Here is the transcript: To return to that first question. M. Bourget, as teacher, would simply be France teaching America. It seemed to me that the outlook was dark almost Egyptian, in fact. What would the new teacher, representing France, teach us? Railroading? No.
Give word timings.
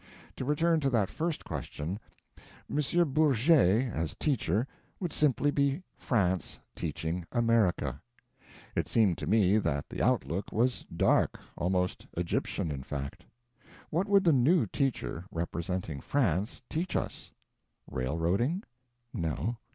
To 0.37 0.45
return 0.45 0.79
to 0.79 0.89
that 0.89 1.11
first 1.11 1.45
question. 1.45 1.99
M. 2.67 3.11
Bourget, 3.13 3.93
as 3.93 4.15
teacher, 4.15 4.65
would 4.99 5.13
simply 5.13 5.51
be 5.51 5.83
France 5.95 6.57
teaching 6.75 7.23
America. 7.31 8.01
It 8.75 8.87
seemed 8.87 9.19
to 9.19 9.27
me 9.27 9.59
that 9.59 9.89
the 9.89 10.01
outlook 10.01 10.51
was 10.51 10.83
dark 10.85 11.39
almost 11.55 12.07
Egyptian, 12.17 12.71
in 12.71 12.81
fact. 12.81 13.25
What 13.91 14.07
would 14.07 14.23
the 14.23 14.33
new 14.33 14.65
teacher, 14.65 15.25
representing 15.29 16.01
France, 16.01 16.63
teach 16.67 16.95
us? 16.95 17.31
Railroading? 17.87 18.63
No. 19.13 19.57